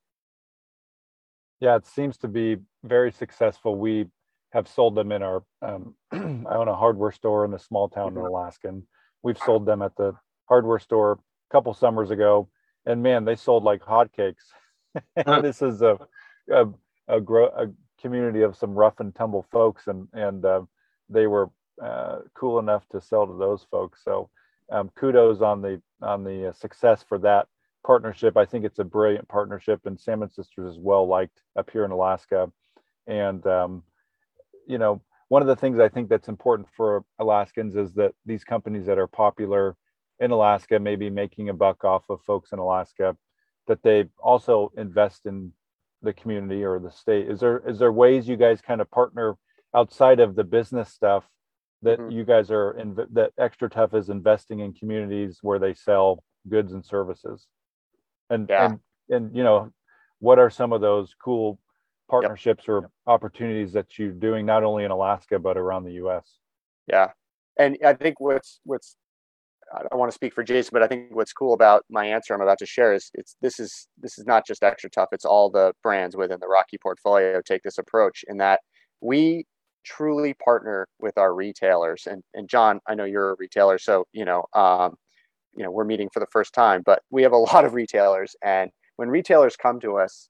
yeah 1.59 1.75
it 1.75 1.85
seems 1.85 2.17
to 2.17 2.27
be 2.27 2.57
very 2.83 3.11
successful 3.11 3.77
we 3.77 4.05
have 4.51 4.67
sold 4.67 4.95
them 4.95 5.11
in 5.11 5.21
our 5.21 5.43
um, 5.61 5.95
i 6.11 6.55
own 6.55 6.67
a 6.67 6.75
hardware 6.75 7.11
store 7.11 7.45
in 7.45 7.53
a 7.53 7.59
small 7.59 7.89
town 7.89 8.09
mm-hmm. 8.09 8.19
in 8.19 8.25
alaska 8.25 8.67
and 8.67 8.83
we've 9.23 9.39
sold 9.39 9.65
them 9.65 9.81
at 9.81 9.95
the 9.95 10.13
hardware 10.47 10.79
store 10.79 11.13
a 11.13 11.17
couple 11.51 11.73
summers 11.73 12.11
ago 12.11 12.47
and 12.85 13.01
man 13.01 13.25
they 13.25 13.35
sold 13.35 13.63
like 13.63 13.81
hotcakes 13.81 14.45
this 15.41 15.61
is 15.61 15.81
a 15.81 15.97
a, 16.51 16.67
a, 17.07 17.21
grow, 17.21 17.47
a 17.47 17.67
community 18.01 18.41
of 18.41 18.55
some 18.55 18.73
rough 18.75 18.99
and 18.99 19.13
tumble 19.15 19.45
folks, 19.51 19.87
and 19.87 20.07
and 20.13 20.45
uh, 20.45 20.61
they 21.09 21.27
were 21.27 21.49
uh, 21.83 22.19
cool 22.33 22.59
enough 22.59 22.87
to 22.89 23.01
sell 23.01 23.25
to 23.27 23.37
those 23.37 23.65
folks. 23.69 24.03
So 24.03 24.29
um, 24.71 24.89
kudos 24.95 25.41
on 25.41 25.61
the 25.61 25.81
on 26.01 26.23
the 26.23 26.49
uh, 26.49 26.53
success 26.53 27.03
for 27.07 27.17
that 27.19 27.47
partnership. 27.85 28.35
I 28.35 28.45
think 28.45 28.65
it's 28.65 28.79
a 28.79 28.83
brilliant 28.83 29.27
partnership, 29.27 29.81
and 29.85 29.99
Salmon 29.99 30.31
Sisters 30.31 30.73
is 30.73 30.79
well 30.79 31.07
liked 31.07 31.41
up 31.55 31.69
here 31.69 31.85
in 31.85 31.91
Alaska. 31.91 32.51
And 33.07 33.45
um, 33.45 33.83
you 34.67 34.77
know, 34.77 35.01
one 35.27 35.41
of 35.41 35.47
the 35.47 35.55
things 35.55 35.79
I 35.79 35.89
think 35.89 36.09
that's 36.09 36.27
important 36.27 36.67
for 36.75 37.03
Alaskans 37.19 37.75
is 37.75 37.93
that 37.93 38.13
these 38.25 38.43
companies 38.43 38.85
that 38.87 38.97
are 38.97 39.07
popular 39.07 39.75
in 40.19 40.31
Alaska, 40.31 40.79
maybe 40.79 41.09
making 41.09 41.49
a 41.49 41.53
buck 41.53 41.83
off 41.83 42.03
of 42.09 42.21
folks 42.21 42.51
in 42.51 42.59
Alaska, 42.59 43.15
that 43.67 43.83
they 43.83 44.05
also 44.19 44.71
invest 44.77 45.25
in 45.25 45.51
the 46.01 46.13
community 46.13 46.63
or 46.63 46.79
the 46.79 46.91
state. 46.91 47.29
Is 47.29 47.39
there 47.39 47.61
is 47.67 47.79
there 47.79 47.91
ways 47.91 48.27
you 48.27 48.37
guys 48.37 48.61
kind 48.61 48.81
of 48.81 48.89
partner 48.91 49.35
outside 49.75 50.19
of 50.19 50.35
the 50.35 50.43
business 50.43 50.89
stuff 50.89 51.25
that 51.81 51.99
mm-hmm. 51.99 52.11
you 52.11 52.23
guys 52.23 52.49
are 52.49 52.71
in 52.71 52.95
that 53.13 53.35
XTRATUF 53.39 53.93
is 53.95 54.09
investing 54.09 54.59
in 54.59 54.73
communities 54.73 55.39
where 55.41 55.59
they 55.59 55.73
sell 55.73 56.23
goods 56.49 56.73
and 56.73 56.85
services? 56.85 57.47
And 58.29 58.47
yeah. 58.49 58.65
and 58.65 58.79
and 59.09 59.35
you 59.35 59.43
know, 59.43 59.71
what 60.19 60.39
are 60.39 60.49
some 60.49 60.73
of 60.73 60.81
those 60.81 61.13
cool 61.23 61.59
partnerships 62.09 62.63
yep. 62.63 62.69
or 62.69 62.91
opportunities 63.07 63.73
that 63.73 63.97
you're 63.97 64.11
doing 64.11 64.45
not 64.45 64.63
only 64.63 64.83
in 64.83 64.91
Alaska 64.91 65.39
but 65.39 65.57
around 65.57 65.83
the 65.83 65.93
U.S. 65.93 66.37
Yeah, 66.87 67.11
and 67.57 67.77
I 67.85 67.93
think 67.93 68.19
what's 68.19 68.59
what's 68.63 68.95
I 69.73 69.81
don't 69.81 69.99
want 69.99 70.11
to 70.11 70.15
speak 70.15 70.33
for 70.33 70.43
Jason, 70.43 70.69
but 70.73 70.83
I 70.83 70.87
think 70.87 71.07
what's 71.15 71.33
cool 71.33 71.53
about 71.53 71.83
my 71.89 72.05
answer 72.05 72.33
I'm 72.33 72.41
about 72.41 72.59
to 72.59 72.65
share 72.65 72.93
is 72.93 73.09
it's 73.13 73.35
this 73.41 73.59
is 73.59 73.87
this 73.99 74.17
is 74.17 74.25
not 74.25 74.45
just 74.45 74.61
XTRATUF 74.61 75.07
It's 75.11 75.25
all 75.25 75.49
the 75.49 75.73
brands 75.81 76.15
within 76.15 76.39
the 76.39 76.47
Rocky 76.47 76.77
portfolio 76.77 77.41
take 77.41 77.63
this 77.63 77.77
approach 77.77 78.23
in 78.27 78.37
that 78.37 78.59
we 79.01 79.45
truly 79.83 80.33
partner 80.33 80.87
with 80.99 81.17
our 81.17 81.33
retailers. 81.33 82.07
And 82.09 82.23
and 82.33 82.47
John, 82.49 82.79
I 82.87 82.95
know 82.95 83.05
you're 83.05 83.31
a 83.31 83.35
retailer, 83.37 83.77
so 83.77 84.05
you 84.13 84.25
know 84.25 84.45
um, 84.53 84.95
you 85.55 85.63
know 85.63 85.71
we're 85.71 85.85
meeting 85.85 86.09
for 86.13 86.19
the 86.19 86.27
first 86.27 86.53
time, 86.53 86.81
but 86.85 87.01
we 87.09 87.23
have 87.23 87.31
a 87.31 87.37
lot 87.53 87.65
of 87.65 87.73
retailers, 87.73 88.35
and 88.43 88.71
when 88.97 89.09
retailers 89.09 89.55
come 89.55 89.79
to 89.81 89.97
us 89.97 90.29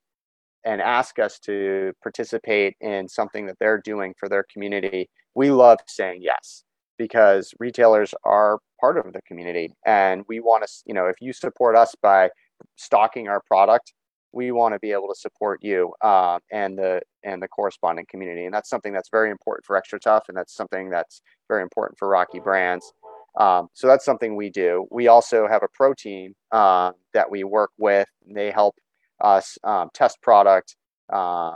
and 0.65 0.81
ask 0.81 1.19
us 1.19 1.37
to 1.39 1.93
participate 2.01 2.75
in 2.81 3.07
something 3.07 3.45
that 3.45 3.57
they're 3.59 3.81
doing 3.81 4.15
for 4.19 4.27
their 4.27 4.43
community, 4.51 5.09
we 5.35 5.51
love 5.51 5.77
saying 5.87 6.21
yes 6.21 6.63
because 6.97 7.53
retailers 7.59 8.13
are 8.23 8.57
part 8.79 8.97
of 8.97 9.13
the 9.13 9.21
community. 9.27 9.75
And 9.85 10.23
we 10.27 10.39
want 10.39 10.65
to 10.65 10.69
you 10.85 10.93
know 10.93 11.05
if 11.07 11.17
you 11.21 11.33
support 11.33 11.75
us 11.75 11.95
by 12.01 12.29
stocking 12.77 13.27
our 13.27 13.41
product 13.47 13.93
we 14.35 14.51
want 14.51 14.73
to 14.73 14.79
be 14.79 14.91
able 14.91 15.07
to 15.07 15.15
support 15.15 15.63
you 15.63 15.93
uh, 16.01 16.37
and 16.51 16.77
the 16.77 17.01
and 17.23 17.41
the 17.41 17.47
corresponding 17.47 18.05
community. 18.09 18.45
And 18.45 18.53
that's 18.53 18.69
something 18.69 18.93
that's 18.93 19.09
very 19.09 19.31
important 19.31 19.65
for 19.65 19.81
XTRATUF 19.81 20.23
and 20.27 20.37
that's 20.37 20.53
something 20.53 20.89
that's 20.89 21.21
very 21.47 21.63
important 21.63 21.97
for 21.97 22.07
rocky 22.07 22.39
brands 22.39 22.93
um, 23.37 23.67
so 23.73 23.87
that's 23.87 24.05
something 24.05 24.35
we 24.35 24.49
do 24.49 24.85
we 24.91 25.07
also 25.07 25.47
have 25.47 25.63
a 25.63 25.67
pro 25.73 25.93
team 25.93 26.33
uh, 26.51 26.91
that 27.13 27.29
we 27.29 27.43
work 27.43 27.71
with 27.77 28.07
they 28.27 28.51
help 28.51 28.75
us 29.21 29.57
um, 29.63 29.89
test 29.93 30.21
product, 30.21 30.75
uh, 31.11 31.53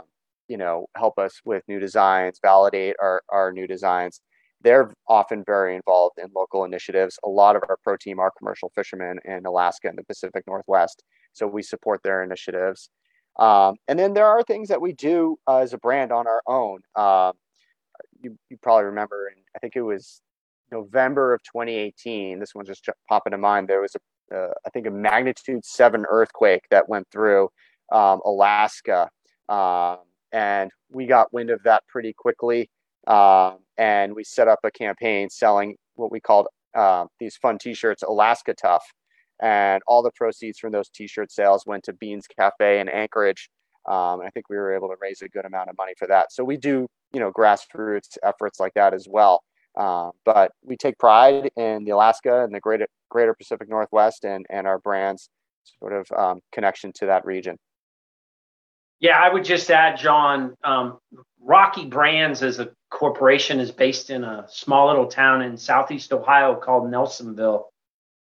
you 0.48 0.56
know, 0.56 0.86
help 0.96 1.18
us 1.18 1.40
with 1.44 1.62
new 1.68 1.78
designs, 1.78 2.38
validate 2.42 2.96
our, 3.00 3.22
our 3.28 3.52
new 3.52 3.66
designs. 3.66 4.20
They're 4.62 4.92
often 5.08 5.42
very 5.46 5.76
involved 5.76 6.18
in 6.18 6.28
local 6.34 6.64
initiatives. 6.64 7.18
A 7.24 7.28
lot 7.28 7.56
of 7.56 7.62
our 7.68 7.78
pro 7.82 7.96
team 7.96 8.18
are 8.18 8.32
commercial 8.36 8.70
fishermen 8.74 9.18
in 9.24 9.46
Alaska 9.46 9.88
and 9.88 9.96
the 9.96 10.04
Pacific 10.04 10.44
Northwest, 10.46 11.02
so 11.32 11.46
we 11.46 11.62
support 11.62 12.02
their 12.02 12.22
initiatives. 12.22 12.90
Um, 13.38 13.76
and 13.88 13.98
then 13.98 14.12
there 14.12 14.26
are 14.26 14.42
things 14.42 14.68
that 14.68 14.80
we 14.80 14.92
do 14.92 15.38
uh, 15.46 15.58
as 15.58 15.72
a 15.72 15.78
brand 15.78 16.12
on 16.12 16.26
our 16.26 16.42
own. 16.46 16.80
Uh, 16.94 17.32
you, 18.20 18.36
you 18.50 18.58
probably 18.60 18.84
remember, 18.84 19.28
and 19.28 19.42
I 19.56 19.60
think 19.60 19.76
it 19.76 19.82
was 19.82 20.20
November 20.72 21.34
of 21.34 21.42
2018. 21.44 22.38
This 22.38 22.54
one 22.54 22.64
just 22.64 22.88
popped 23.08 23.26
into 23.26 23.38
mind. 23.38 23.68
There 23.68 23.80
was 23.80 23.94
a 23.94 23.98
uh, 24.32 24.52
I 24.64 24.70
think 24.70 24.86
a 24.86 24.90
magnitude 24.90 25.64
seven 25.64 26.04
earthquake 26.08 26.62
that 26.70 26.88
went 26.88 27.08
through 27.10 27.48
um, 27.90 28.20
Alaska, 28.24 29.08
um, 29.48 29.98
and 30.32 30.70
we 30.90 31.06
got 31.06 31.32
wind 31.32 31.50
of 31.50 31.60
that 31.64 31.82
pretty 31.88 32.12
quickly, 32.12 32.70
um, 33.08 33.58
and 33.76 34.14
we 34.14 34.22
set 34.22 34.46
up 34.46 34.60
a 34.62 34.70
campaign 34.70 35.28
selling 35.28 35.74
what 35.96 36.12
we 36.12 36.20
called 36.20 36.46
uh, 36.74 37.06
these 37.18 37.36
fun 37.36 37.58
T-shirts, 37.58 38.02
Alaska 38.02 38.54
Tough, 38.54 38.84
and 39.42 39.82
all 39.86 40.02
the 40.02 40.12
proceeds 40.12 40.58
from 40.58 40.72
those 40.72 40.88
T-shirt 40.88 41.32
sales 41.32 41.64
went 41.66 41.84
to 41.84 41.92
Beans 41.92 42.26
Cafe 42.28 42.78
in 42.78 42.88
Anchorage. 42.88 43.50
Um, 43.88 44.20
I 44.20 44.30
think 44.32 44.48
we 44.48 44.56
were 44.56 44.74
able 44.74 44.88
to 44.88 44.96
raise 45.00 45.22
a 45.22 45.28
good 45.28 45.44
amount 45.44 45.70
of 45.70 45.76
money 45.78 45.94
for 45.98 46.06
that. 46.06 46.32
So 46.32 46.44
we 46.44 46.56
do, 46.56 46.86
you 47.12 47.20
know, 47.20 47.32
grassroots 47.32 48.18
efforts 48.22 48.60
like 48.60 48.74
that 48.74 48.94
as 48.94 49.06
well. 49.08 49.42
Uh, 49.76 50.10
but 50.24 50.52
we 50.62 50.76
take 50.76 50.98
pride 50.98 51.50
in 51.56 51.84
the 51.84 51.90
Alaska 51.90 52.42
and 52.44 52.54
the 52.54 52.60
greater 52.60 52.86
greater 53.08 53.34
Pacific 53.34 53.68
Northwest 53.68 54.24
and 54.24 54.46
and 54.50 54.66
our 54.66 54.78
brands 54.78 55.28
sort 55.78 55.92
of 55.92 56.10
um, 56.16 56.40
connection 56.52 56.92
to 56.94 57.06
that 57.06 57.24
region. 57.24 57.56
Yeah, 58.98 59.18
I 59.18 59.32
would 59.32 59.44
just 59.44 59.70
add, 59.70 59.98
John. 59.98 60.54
Um, 60.62 60.98
Rocky 61.40 61.86
Brands 61.86 62.42
as 62.42 62.58
a 62.58 62.70
corporation 62.90 63.60
is 63.60 63.70
based 63.70 64.10
in 64.10 64.24
a 64.24 64.46
small 64.50 64.88
little 64.88 65.06
town 65.06 65.42
in 65.42 65.56
southeast 65.56 66.12
Ohio 66.12 66.54
called 66.54 66.90
Nelsonville. 66.90 67.64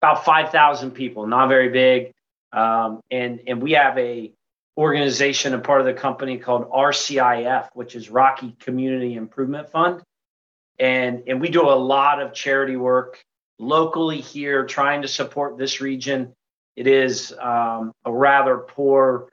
About 0.00 0.24
five 0.24 0.50
thousand 0.50 0.92
people, 0.92 1.26
not 1.26 1.48
very 1.48 1.70
big, 1.70 2.12
um, 2.52 3.00
and 3.10 3.40
and 3.48 3.60
we 3.60 3.72
have 3.72 3.98
a 3.98 4.32
organization, 4.76 5.54
a 5.54 5.58
part 5.58 5.80
of 5.80 5.86
the 5.86 5.94
company 5.94 6.38
called 6.38 6.70
RCIF, 6.70 7.68
which 7.72 7.96
is 7.96 8.08
Rocky 8.10 8.54
Community 8.60 9.14
Improvement 9.14 9.70
Fund 9.70 10.02
and 10.78 11.24
and 11.26 11.40
we 11.40 11.48
do 11.48 11.62
a 11.62 11.74
lot 11.74 12.20
of 12.20 12.32
charity 12.32 12.76
work 12.76 13.24
locally 13.58 14.20
here 14.20 14.64
trying 14.64 15.02
to 15.02 15.08
support 15.08 15.58
this 15.58 15.80
region. 15.80 16.32
It 16.76 16.86
is 16.86 17.34
um, 17.40 17.92
a 18.04 18.12
rather 18.12 18.58
poor 18.58 19.32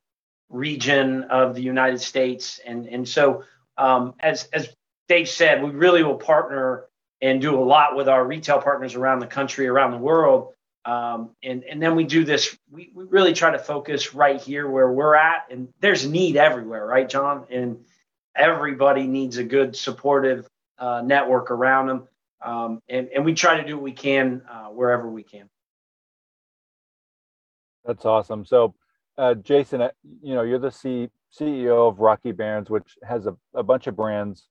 region 0.49 1.23
of 1.23 1.55
the 1.55 1.61
united 1.61 2.01
states. 2.01 2.59
And 2.65 2.87
and 2.87 3.07
so 3.07 3.43
um, 3.77 4.13
as 4.19 4.47
as 4.53 4.69
dave 5.07 5.29
said 5.29 5.63
we 5.63 5.69
really 5.69 6.03
will 6.03 6.17
partner 6.17 6.85
and 7.21 7.41
do 7.41 7.55
a 7.59 7.63
lot 7.63 7.95
with 7.95 8.09
our 8.09 8.25
retail 8.25 8.59
partners 8.61 8.95
around 8.95 9.19
the 9.19 9.27
country 9.27 9.67
around 9.67 9.91
the 9.91 9.97
world. 9.97 10.53
Um, 10.85 11.31
and 11.43 11.63
and 11.63 11.81
then 11.81 11.95
we 11.95 12.03
do 12.03 12.23
this 12.23 12.57
we, 12.71 12.91
we 12.93 13.05
really 13.05 13.33
try 13.33 13.51
to 13.51 13.59
focus 13.59 14.13
right 14.15 14.41
here 14.41 14.67
where 14.67 14.91
we're 14.91 15.15
at. 15.15 15.47
And 15.51 15.69
there's 15.79 16.07
need 16.07 16.37
everywhere 16.37 16.85
right 16.85 17.07
john? 17.07 17.45
And 17.51 17.85
everybody 18.35 19.05
needs 19.05 19.37
a 19.37 19.43
good 19.43 19.75
supportive 19.75 20.47
uh, 20.77 21.01
network 21.03 21.51
around 21.51 21.87
them. 21.87 22.07
Um, 22.43 22.81
and, 22.89 23.09
and 23.15 23.25
we 23.25 23.33
try 23.33 23.59
to 23.59 23.67
do 23.67 23.75
what 23.75 23.83
we 23.83 23.91
can 23.91 24.41
uh, 24.49 24.65
wherever 24.65 25.09
we 25.09 25.23
can. 25.23 25.49
That's 27.85 28.05
awesome. 28.05 28.45
So, 28.45 28.75
uh, 29.17 29.35
Jason, 29.35 29.81
uh, 29.81 29.91
you 30.21 30.35
know, 30.35 30.43
you're 30.43 30.59
the 30.59 30.71
C- 30.71 31.09
CEO 31.37 31.87
of 31.87 31.99
Rocky 31.99 32.31
Brands, 32.31 32.69
which 32.69 32.97
has 33.07 33.25
a, 33.27 33.35
a 33.53 33.63
bunch 33.63 33.87
of 33.87 33.95
brands, 33.95 34.47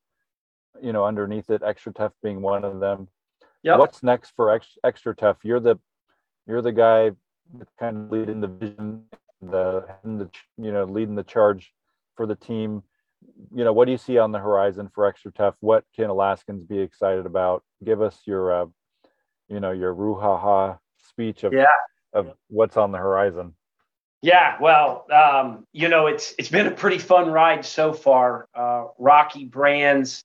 you 0.83 0.93
know, 0.93 1.05
underneath 1.05 1.51
it, 1.51 1.63
XTRATUF 1.63 2.13
being 2.23 2.41
one 2.41 2.65
of 2.65 2.81
them. 2.81 3.09
Yeah. 3.63 3.77
What's 3.77 4.03
next 4.03 4.33
for 4.37 4.59
XTRATUF? 4.85 5.37
You're 5.43 5.61
the, 5.61 5.79
you're 6.47 6.63
the 6.63 6.73
guy 6.73 7.11
kind 7.79 7.97
of 7.97 8.13
leading 8.13 8.41
the 8.41 8.49
vision, 8.49 9.05
the, 9.43 9.87
the, 10.05 10.31
you 10.57 10.73
know, 10.73 10.85
leading 10.85 11.15
the 11.15 11.25
charge 11.25 11.73
for 12.17 12.27
the 12.27 12.37
team 12.37 12.83
you 13.55 13.65
know, 13.65 13.73
what 13.73 13.87
do 13.87 13.93
you 13.93 13.99
see 13.99 14.19
on 14.19 14.33
the 14.33 14.39
horizon 14.39 14.91
for 14.95 15.11
XTRATUF? 15.13 15.55
What 15.61 15.85
can 15.95 16.11
Alaskans 16.11 16.65
be 16.65 16.79
excited 16.79 17.27
about? 17.27 17.63
Give 17.85 18.03
us 18.03 18.21
your, 18.27 18.53
uh, 18.53 18.67
you 19.49 19.61
know, 19.61 19.71
your 19.73 19.95
ruhaha 19.95 20.79
speech 20.99 21.45
of 21.45 21.53
yeah. 21.53 21.67
of 22.13 22.33
what's 22.49 22.77
on 22.77 22.93
the 22.93 22.99
horizon. 22.99 23.55
Yeah, 24.23 24.57
well, 24.59 25.07
um, 25.13 25.67
you 25.73 25.89
know, 25.89 26.07
it's 26.07 26.35
it's 26.39 26.49
been 26.49 26.67
a 26.67 26.71
pretty 26.71 26.99
fun 26.99 27.31
ride 27.31 27.65
so 27.65 27.93
far. 27.93 28.49
Uh, 28.55 28.87
Rocky 28.99 29.45
Brands 29.45 30.25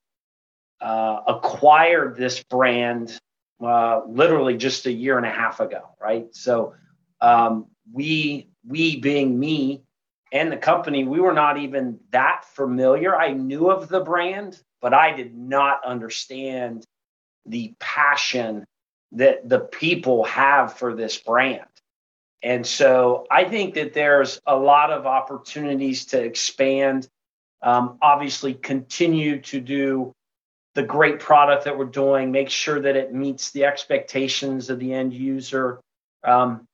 uh, 0.79 1.19
acquired 1.27 2.15
this 2.15 2.41
brand 2.43 3.19
uh, 3.61 4.01
literally 4.07 4.55
just 4.55 4.85
a 4.85 4.91
year 4.91 5.17
and 5.17 5.25
a 5.25 5.31
half 5.31 5.59
ago, 5.59 5.81
right? 5.99 6.33
So 6.33 6.75
um, 7.19 7.65
we 7.91 8.49
we 8.65 8.99
being 9.01 9.37
me 9.37 9.83
and 10.31 10.51
the 10.51 10.57
company, 10.57 11.03
we 11.05 11.19
were 11.19 11.33
not 11.33 11.57
even 11.57 11.99
that 12.11 12.45
familiar. 12.45 13.15
I 13.15 13.33
knew 13.33 13.69
of 13.69 13.89
the 13.89 14.01
brand, 14.01 14.61
but 14.81 14.93
I 14.93 15.15
did 15.15 15.35
not 15.35 15.83
understand 15.85 16.85
the 17.45 17.73
passion 17.79 18.65
that 19.13 19.47
the 19.47 19.59
people 19.59 20.23
have 20.25 20.77
for 20.77 20.95
this 20.95 21.17
brand. 21.17 21.65
And 22.43 22.65
so 22.65 23.25
I 23.29 23.43
think 23.45 23.73
that 23.73 23.93
there's 23.93 24.39
a 24.45 24.55
lot 24.55 24.91
of 24.91 25.05
opportunities 25.05 26.05
to 26.07 26.23
expand. 26.23 27.07
Um, 27.61 27.97
obviously, 28.01 28.53
continue 28.53 29.41
to 29.41 29.59
do 29.59 30.13
the 30.75 30.83
great 30.83 31.19
product 31.19 31.65
that 31.65 31.77
we're 31.77 31.85
doing, 31.85 32.31
make 32.31 32.49
sure 32.49 32.79
that 32.79 32.95
it 32.95 33.13
meets 33.13 33.51
the 33.51 33.65
expectations 33.65 34.69
of 34.69 34.79
the 34.79 34.93
end 34.93 35.13
user. 35.13 35.81
Um, 36.23 36.65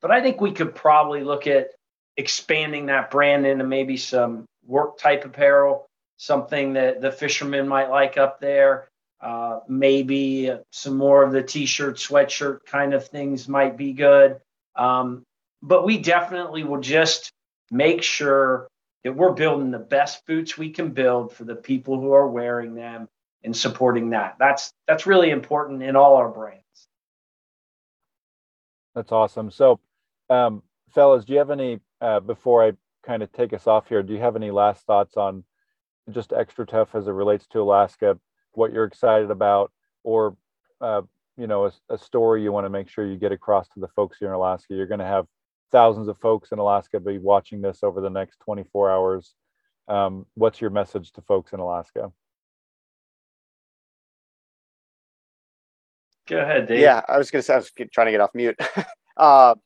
but 0.00 0.10
I 0.10 0.22
think 0.22 0.40
we 0.40 0.52
could 0.52 0.74
probably 0.74 1.22
look 1.22 1.46
at 1.46 1.68
expanding 2.16 2.86
that 2.86 3.10
brand 3.10 3.46
into 3.46 3.64
maybe 3.64 3.96
some 3.96 4.44
work 4.66 4.98
type 4.98 5.24
apparel, 5.24 5.86
something 6.16 6.74
that 6.74 7.00
the 7.00 7.12
fishermen 7.12 7.68
might 7.68 7.90
like 7.90 8.16
up 8.16 8.40
there. 8.40 8.88
Uh, 9.20 9.60
maybe 9.68 10.52
some 10.70 10.96
more 10.96 11.22
of 11.22 11.32
the 11.32 11.42
t-shirt, 11.42 11.96
sweatshirt 11.96 12.58
kind 12.66 12.92
of 12.92 13.08
things 13.08 13.48
might 13.48 13.76
be 13.76 13.92
good. 13.92 14.38
Um, 14.76 15.22
but 15.62 15.86
we 15.86 15.98
definitely 15.98 16.62
will 16.62 16.80
just 16.80 17.32
make 17.70 18.02
sure 18.02 18.68
that 19.02 19.16
we're 19.16 19.32
building 19.32 19.70
the 19.70 19.78
best 19.78 20.26
boots 20.26 20.58
we 20.58 20.70
can 20.70 20.90
build 20.90 21.32
for 21.32 21.44
the 21.44 21.54
people 21.54 21.98
who 21.98 22.12
are 22.12 22.28
wearing 22.28 22.74
them 22.74 23.08
and 23.44 23.56
supporting 23.56 24.10
that. 24.10 24.36
That's 24.38 24.72
that's 24.86 25.06
really 25.06 25.30
important 25.30 25.82
in 25.82 25.96
all 25.96 26.16
our 26.16 26.28
brands. 26.28 26.62
That's 28.94 29.12
awesome. 29.12 29.50
So, 29.50 29.80
um, 30.30 30.62
fellas, 30.90 31.24
do 31.24 31.32
you 31.32 31.38
have 31.38 31.50
any 31.50 31.80
uh, 32.00 32.20
before 32.20 32.64
I 32.64 32.72
kind 33.06 33.22
of 33.22 33.32
take 33.32 33.52
us 33.52 33.66
off 33.66 33.88
here? 33.88 34.02
Do 34.02 34.12
you 34.12 34.20
have 34.20 34.36
any 34.36 34.50
last 34.50 34.84
thoughts 34.86 35.16
on 35.16 35.44
just 36.10 36.30
XTRATUF 36.30 36.94
as 36.94 37.06
it 37.06 37.12
relates 37.12 37.46
to 37.48 37.60
Alaska? 37.60 38.18
What 38.52 38.72
you're 38.72 38.84
excited 38.84 39.30
about, 39.30 39.72
or 40.02 40.36
uh, 40.80 41.02
you 41.36 41.46
know, 41.46 41.66
a, 41.66 41.72
a 41.90 41.98
story 41.98 42.42
you 42.42 42.52
want 42.52 42.64
to 42.66 42.70
make 42.70 42.88
sure 42.88 43.06
you 43.06 43.16
get 43.16 43.32
across 43.32 43.68
to 43.70 43.80
the 43.80 43.88
folks 43.88 44.18
here 44.18 44.28
in 44.28 44.34
Alaska? 44.34 44.74
You're 44.74 44.86
going 44.86 45.00
to 45.00 45.06
have 45.06 45.26
thousands 45.72 46.08
of 46.08 46.18
folks 46.18 46.52
in 46.52 46.58
Alaska 46.58 47.00
be 47.00 47.18
watching 47.18 47.60
this 47.60 47.82
over 47.82 48.00
the 48.00 48.10
next 48.10 48.38
24 48.40 48.90
hours. 48.90 49.34
Um, 49.88 50.26
what's 50.34 50.60
your 50.60 50.70
message 50.70 51.12
to 51.12 51.22
folks 51.22 51.52
in 51.52 51.60
Alaska? 51.60 52.12
Go 56.26 56.38
ahead, 56.38 56.68
Dave. 56.68 56.80
Yeah, 56.80 57.02
I 57.06 57.18
was 57.18 57.30
going 57.30 57.40
to 57.40 57.46
say 57.46 57.54
I 57.54 57.58
was 57.58 57.70
trying 57.92 58.06
to 58.06 58.12
get 58.12 58.20
off 58.20 58.30
mute. 58.34 58.58
uh, 59.16 59.56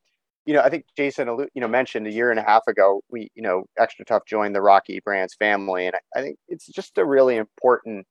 you 0.48 0.54
know, 0.54 0.62
I 0.62 0.70
think 0.70 0.86
Jason, 0.96 1.28
you 1.28 1.60
know, 1.60 1.68
mentioned 1.68 2.06
a 2.06 2.10
year 2.10 2.30
and 2.30 2.40
a 2.40 2.42
half 2.42 2.62
ago, 2.66 3.02
we, 3.10 3.30
you 3.34 3.42
know, 3.42 3.66
XTRATUF 3.78 4.20
joined 4.26 4.56
the 4.56 4.62
Rocky 4.62 4.98
Brands 5.04 5.34
family, 5.34 5.86
and 5.86 5.94
I, 6.16 6.22
think 6.22 6.38
it's 6.48 6.66
just 6.66 6.96
a 6.96 7.04
really 7.04 7.36
important 7.36 8.06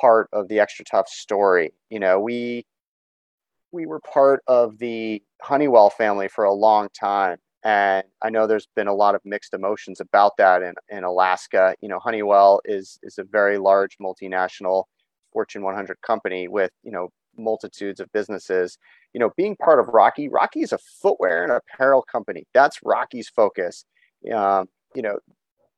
part 0.00 0.28
of 0.32 0.46
the 0.46 0.58
XTRATUF 0.58 1.08
story. 1.08 1.74
You 1.90 1.98
know, 1.98 2.20
we 2.20 2.64
we 3.72 3.86
were 3.86 3.98
part 3.98 4.44
of 4.46 4.78
the 4.78 5.24
Honeywell 5.42 5.90
family 5.90 6.28
for 6.28 6.44
a 6.44 6.52
long 6.52 6.86
time. 6.96 7.38
And 7.64 8.04
I 8.22 8.30
know 8.30 8.46
there's 8.46 8.68
been 8.76 8.86
a 8.86 8.94
lot 8.94 9.16
of 9.16 9.20
mixed 9.24 9.52
emotions 9.52 10.00
about 10.00 10.36
that 10.38 10.62
in, 10.62 10.74
in 10.88 11.02
Alaska. 11.02 11.74
You 11.80 11.88
know, 11.88 11.98
Honeywell 11.98 12.60
is 12.64 13.00
is 13.02 13.18
a 13.18 13.24
very 13.24 13.58
large 13.58 13.96
multinational 14.00 14.84
Fortune 15.32 15.62
100 15.64 16.00
company 16.02 16.46
with, 16.46 16.70
you 16.84 16.92
know, 16.92 17.08
multitudes 17.36 18.00
of 18.00 18.12
businesses. 18.12 18.78
You 19.12 19.20
know, 19.20 19.30
being 19.36 19.56
part 19.56 19.78
of 19.78 19.88
Rocky, 19.88 20.28
Rocky 20.28 20.60
is 20.60 20.72
a 20.72 20.78
footwear 20.78 21.42
and 21.42 21.52
apparel 21.52 22.02
company. 22.02 22.44
That's 22.54 22.78
Rocky's 22.84 23.28
focus. 23.28 23.84
Um, 24.32 24.66
you 24.94 25.02
know, 25.02 25.18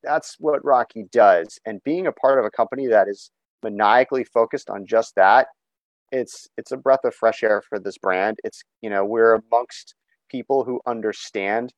that's 0.03 0.37
what 0.39 0.65
Rocky 0.65 1.07
does. 1.11 1.59
And 1.65 1.83
being 1.85 2.07
a 2.07 2.13
part 2.13 2.39
of 2.39 2.45
a 2.45 2.51
company 2.51 2.87
that 2.89 3.09
is 3.09 3.31
maniacally 3.63 4.25
focused 4.25 4.69
on 4.71 4.87
just 4.87 5.15
that 5.17 5.49
it's 6.13 6.49
it's 6.57 6.73
a 6.73 6.77
breath 6.77 7.05
of 7.05 7.15
fresh 7.15 7.43
air 7.43 7.63
for 7.69 7.79
this 7.79 7.99
brand. 7.99 8.39
It's 8.45 8.63
you 8.83 8.91
know 8.91 9.05
we're 9.05 9.35
amongst 9.35 9.95
people 10.31 10.65
who 10.65 10.81
understand 10.87 11.73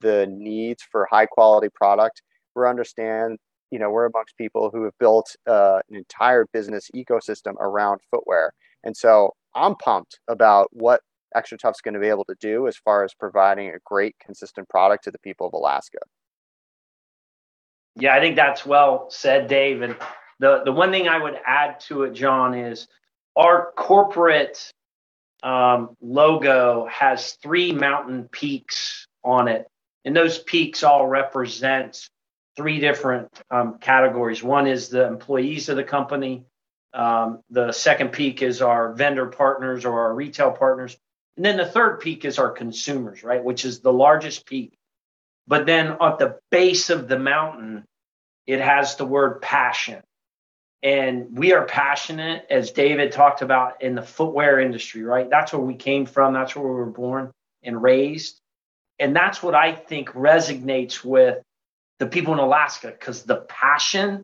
the 0.00 0.26
needs 0.30 0.82
for 0.82 1.08
high 1.10 1.26
quality 1.26 1.68
product. 1.74 2.22
We 2.54 2.66
understand 2.66 3.38
you 3.70 3.78
know 3.78 3.90
we're 3.90 4.06
amongst 4.06 4.36
people 4.36 4.70
who 4.70 4.84
have 4.84 4.98
built 5.00 5.34
uh, 5.46 5.80
an 5.88 5.96
entire 5.96 6.46
business 6.52 6.90
ecosystem 6.94 7.54
around 7.60 8.00
footwear, 8.10 8.52
and 8.84 8.96
so 8.96 9.34
I'm 9.54 9.74
pumped 9.76 10.20
about 10.28 10.68
what 10.72 11.00
XTRATUF's 11.36 11.80
going 11.80 11.94
to 11.94 12.00
be 12.00 12.08
able 12.08 12.24
to 12.26 12.36
do 12.40 12.66
as 12.68 12.76
far 12.76 13.04
as 13.04 13.12
providing 13.14 13.68
a 13.68 13.78
great 13.84 14.16
consistent 14.24 14.68
product 14.68 15.04
to 15.04 15.10
the 15.10 15.18
people 15.18 15.46
of 15.46 15.52
Alaska. 15.52 15.98
Yeah, 17.96 18.14
I 18.14 18.20
think 18.20 18.36
that's 18.36 18.64
well 18.64 19.08
said, 19.10 19.48
Dave. 19.48 19.82
And 19.82 19.96
the 20.38 20.62
the 20.64 20.72
one 20.72 20.90
thing 20.90 21.08
I 21.08 21.20
would 21.20 21.38
add 21.44 21.80
to 21.80 22.04
it, 22.04 22.12
John, 22.12 22.54
is 22.54 22.86
our 23.36 23.72
corporate 23.76 24.70
um, 25.42 25.96
logo 26.00 26.86
has 26.86 27.32
three 27.42 27.72
mountain 27.72 28.28
peaks 28.30 29.06
on 29.24 29.48
it, 29.48 29.66
and 30.04 30.16
those 30.16 30.38
peaks 30.38 30.82
all 30.84 31.06
represent 31.06 32.08
three 32.56 32.78
different 32.80 33.28
um, 33.50 33.78
categories. 33.78 34.42
One 34.42 34.66
is 34.66 34.88
the 34.88 35.06
employees 35.06 35.68
of 35.68 35.76
the 35.76 35.84
company. 35.84 36.44
Um, 36.94 37.40
the 37.50 37.72
second 37.72 38.12
peak 38.12 38.42
is 38.42 38.62
our 38.62 38.92
vendor 38.92 39.26
partners 39.26 39.84
or 39.84 40.00
our 40.00 40.14
retail 40.14 40.50
partners. 40.50 40.96
And 41.36 41.44
then 41.44 41.56
the 41.56 41.66
third 41.66 42.00
peak 42.00 42.24
is 42.24 42.38
our 42.38 42.50
consumers, 42.50 43.22
right? 43.22 43.42
Which 43.42 43.64
is 43.64 43.80
the 43.80 43.92
largest 43.92 44.46
peak. 44.46 44.76
But 45.46 45.66
then 45.66 45.96
at 46.00 46.18
the 46.18 46.38
base 46.50 46.90
of 46.90 47.08
the 47.08 47.18
mountain, 47.18 47.84
it 48.46 48.60
has 48.60 48.96
the 48.96 49.04
word 49.04 49.40
passion. 49.40 50.02
And 50.82 51.36
we 51.36 51.52
are 51.52 51.64
passionate, 51.64 52.46
as 52.50 52.70
David 52.70 53.12
talked 53.12 53.42
about, 53.42 53.82
in 53.82 53.94
the 53.94 54.02
footwear 54.02 54.60
industry, 54.60 55.02
right? 55.02 55.28
That's 55.28 55.52
where 55.52 55.62
we 55.62 55.74
came 55.74 56.06
from. 56.06 56.32
That's 56.32 56.54
where 56.54 56.66
we 56.66 56.74
were 56.74 56.86
born 56.86 57.32
and 57.62 57.82
raised. 57.82 58.40
And 58.98 59.14
that's 59.14 59.42
what 59.42 59.54
I 59.54 59.72
think 59.72 60.10
resonates 60.10 61.04
with 61.04 61.42
the 61.98 62.06
people 62.06 62.32
in 62.32 62.38
Alaska 62.38 62.88
because 62.88 63.24
the 63.24 63.36
passion 63.36 64.22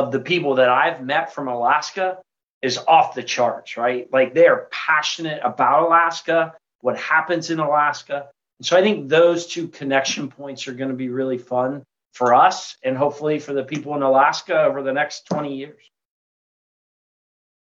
of 0.00 0.12
the 0.12 0.20
people 0.20 0.54
that 0.56 0.68
I've 0.68 1.04
met 1.04 1.34
from 1.34 1.48
Alaska 1.48 2.18
is 2.62 2.78
off 2.78 3.14
the 3.14 3.22
charts, 3.22 3.76
right? 3.76 4.08
Like 4.12 4.34
they 4.34 4.46
are 4.46 4.68
passionate 4.70 5.40
about 5.44 5.84
Alaska, 5.84 6.54
what 6.80 6.98
happens 6.98 7.50
in 7.50 7.58
Alaska. 7.58 8.28
And 8.58 8.66
so 8.66 8.76
I 8.76 8.82
think 8.82 9.08
those 9.08 9.46
two 9.46 9.68
connection 9.68 10.28
points 10.28 10.66
are 10.68 10.72
going 10.72 10.90
to 10.90 10.96
be 10.96 11.10
really 11.10 11.38
fun 11.38 11.84
for 12.12 12.34
us 12.34 12.76
and 12.82 12.96
hopefully 12.96 13.38
for 13.38 13.52
the 13.52 13.62
people 13.62 13.94
in 13.94 14.02
Alaska 14.02 14.62
over 14.62 14.82
the 14.82 14.92
next 14.92 15.26
20 15.26 15.54
years. 15.54 15.82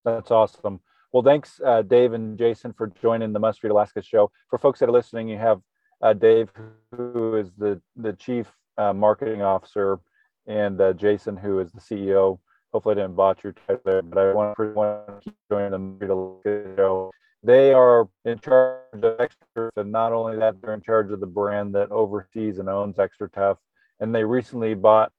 That's 0.06 0.32
awesome. 0.32 0.80
Well, 1.12 1.24
thanks, 1.24 1.60
uh, 1.66 1.82
Dave 1.82 2.14
and 2.14 2.38
Jason, 2.38 2.72
for 2.74 2.92
joining 3.02 3.34
the 3.34 3.40
Must 3.40 3.62
Read 3.64 3.72
Alaska 3.72 4.02
show. 4.02 4.32
For 4.50 4.58
folks 4.58 4.80
that 4.80 4.90
are 4.90 4.94
listening, 4.94 5.28
you 5.28 5.38
have 5.38 5.60
uh, 6.02 6.14
Dave, 6.14 6.50
who 6.96 7.36
is 7.36 7.52
the 7.58 7.82
the 7.98 8.14
chief 8.14 8.48
uh, 8.78 8.94
marketing 8.94 9.42
officer, 9.42 10.00
and 10.48 10.80
uh, 10.80 10.94
Jason, 10.94 11.38
who 11.38 11.60
is 11.60 11.72
the 11.72 11.80
CEO. 11.80 12.40
Hopefully, 12.74 12.94
I 12.94 13.02
didn't 13.02 13.16
botch 13.16 13.44
your 13.44 13.54
title 13.54 13.82
there, 13.86 14.02
but 14.02 14.18
I 14.18 14.34
want 14.34 14.56
everyone 14.60 15.06
to 15.08 15.20
keep 15.24 15.36
the 15.50 16.74
show. 16.78 17.12
They 17.44 17.74
are 17.74 18.08
in 18.24 18.40
charge 18.40 18.80
of 18.94 19.20
extra, 19.20 19.72
and 19.76 19.92
not 19.92 20.14
only 20.14 20.38
that, 20.38 20.62
they're 20.62 20.74
in 20.74 20.82
charge 20.82 21.12
of 21.12 21.20
the 21.20 21.28
brand 21.28 21.74
that 21.76 21.92
oversees 21.92 22.60
and 22.60 22.70
owns 22.70 22.98
XTRATUF. 22.98 23.58
And 24.00 24.14
they 24.14 24.24
recently 24.24 24.74
bought 24.74 25.12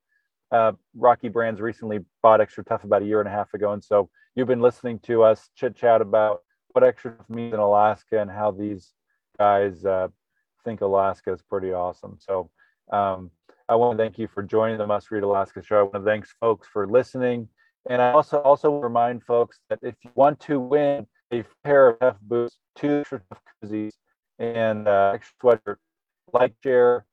uh, 0.53 0.73
Rocky 0.95 1.29
Brands 1.29 1.61
recently 1.61 2.01
bought 2.23 2.41
XTRATUF 2.41 2.85
about 2.85 3.03
a 3.03 3.07
year 3.07 3.21
and 3.21 3.29
a 3.29 3.33
half 3.33 3.55
ago, 3.55 3.73
and 3.73 3.83
so 3.83 4.11
you've 4.35 4.49
been 4.49 4.61
listening 4.61 4.99
to 5.01 5.23
us 5.23 5.49
chit 5.57 5.75
chat 5.75 6.01
about 6.01 6.43
what 6.73 6.85
XTRATUF 6.85 7.29
means 7.29 7.55
in 7.55 7.61
Alaska 7.61 8.21
and 8.21 8.31
how 8.31 8.51
these 8.51 8.93
guys 9.39 9.85
uh, 9.85 10.09
think 10.65 10.81
Alaska 10.81 11.33
is 11.33 11.43
pretty 11.43 11.73
awesome. 11.73 12.19
So 12.21 12.51
um, 12.93 13.31
I 13.73 13.75
want 13.75 13.97
to 13.97 14.05
thank 14.05 14.19
you 14.19 14.29
for 14.29 14.43
joining 14.43 14.77
the 14.77 14.87
Must 14.87 15.11
Read 15.11 15.23
Alaska 15.23 15.63
show. 15.63 15.79
I 15.79 15.83
want 15.83 15.95
to 15.95 16.03
thank 16.03 16.27
folks 16.27 16.69
for 16.69 16.87
listening. 16.87 17.49
And 17.89 18.03
I 18.03 18.13
also 18.13 18.37
also 18.41 18.79
remind 18.79 19.25
folks 19.25 19.61
that 19.71 19.79
if 19.81 19.95
you 20.05 20.11
want 20.15 20.39
to 20.41 20.61
win 20.61 21.07
a 21.33 21.43
pair 21.65 21.89
of 21.89 21.97
F 22.03 22.17
boots, 22.21 22.59
two 22.77 22.99
extra 22.99 23.23
koozies, 23.65 23.93
and 24.39 24.87
uh, 24.87 25.13
extra 25.15 25.35
sweater, 25.41 25.79
like, 26.35 26.53
share, 26.63 27.07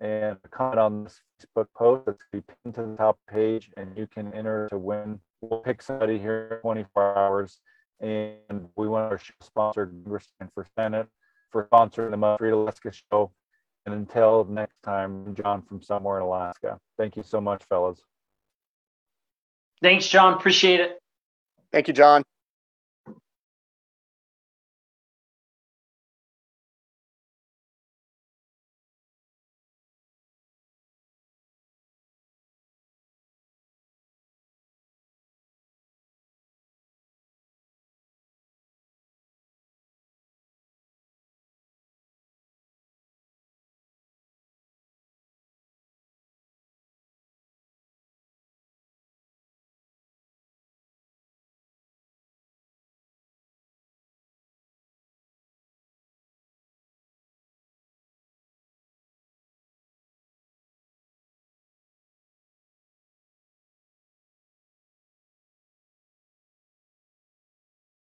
and 0.00 0.38
comment 0.50 0.78
on 0.78 1.04
this 1.04 1.20
Facebook 1.54 1.66
post 1.76 2.06
that's 2.06 2.24
be 2.32 2.40
pinned 2.40 2.76
to 2.76 2.86
the 2.86 2.96
top 2.96 3.18
page, 3.30 3.70
and 3.76 3.94
you 3.94 4.06
can 4.06 4.32
enter 4.32 4.68
to 4.70 4.78
win 4.78 5.20
we'll 5.42 5.60
pick 5.60 5.82
somebody 5.82 6.18
here 6.18 6.48
in 6.50 6.58
24 6.60 7.18
hours. 7.18 7.58
And 8.00 8.70
we 8.74 8.88
want 8.88 9.12
our 9.12 9.20
sponsor, 9.42 9.86
Gungurstein 9.86 10.48
for 10.54 10.66
Senate, 10.78 11.08
for 11.52 11.68
sponsoring 11.70 12.10
the 12.10 12.16
Must 12.16 12.40
Read 12.40 12.54
Alaska 12.54 12.90
show. 12.90 13.32
And 13.86 13.94
until 13.94 14.44
next 14.44 14.74
time, 14.82 15.34
John 15.34 15.62
from 15.62 15.80
somewhere 15.80 16.18
in 16.18 16.24
Alaska. 16.24 16.78
Thank 16.98 17.16
you 17.16 17.22
so 17.22 17.40
much, 17.40 17.62
fellas. 17.68 18.00
Thanks, 19.80 20.08
John. 20.08 20.34
Appreciate 20.34 20.80
it. 20.80 20.98
Thank 21.72 21.86
you, 21.88 21.94
John. 21.94 22.24